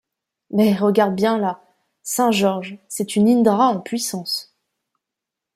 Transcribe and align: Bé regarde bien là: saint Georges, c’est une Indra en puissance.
Bé 0.49 0.73
regarde 0.75 1.13
bien 1.13 1.37
là: 1.37 1.61
saint 2.01 2.31
Georges, 2.31 2.79
c’est 2.87 3.15
une 3.17 3.27
Indra 3.29 3.67
en 3.67 3.79
puissance. 3.79 4.57